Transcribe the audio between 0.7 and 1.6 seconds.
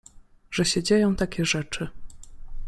dzieją takie